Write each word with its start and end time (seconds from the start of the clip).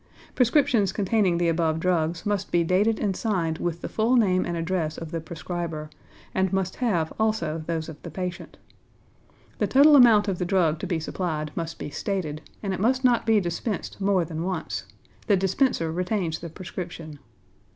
Prescriptions 0.33 0.91
containing 0.91 1.37
the 1.37 1.47
above 1.47 1.79
drugs 1.79 2.25
must 2.25 2.51
be 2.51 2.63
dated 2.63 2.97
and 2.99 3.15
signed 3.15 3.59
with 3.59 3.81
the 3.81 3.87
full 3.87 4.15
name 4.15 4.47
and 4.47 4.57
address 4.57 4.97
of 4.97 5.11
the 5.11 5.21
prescriber, 5.21 5.91
and 6.33 6.51
must 6.51 6.77
have 6.77 7.13
also 7.19 7.63
those 7.67 7.87
of 7.87 8.01
the 8.01 8.09
patient. 8.09 8.57
The 9.59 9.67
total 9.67 9.95
amount 9.95 10.27
of 10.27 10.39
the 10.39 10.43
drug 10.43 10.79
to 10.79 10.87
be 10.87 10.99
supplied 10.99 11.51
must 11.55 11.77
be 11.77 11.91
stated, 11.91 12.41
and 12.63 12.73
it 12.73 12.79
must 12.79 13.03
not 13.03 13.27
be 13.27 13.39
dispensed 13.39 14.01
more 14.01 14.25
than 14.25 14.41
once; 14.41 14.87
the 15.27 15.37
dispenser 15.37 15.91
retains 15.91 16.39
the 16.39 16.49
prescription. 16.49 17.19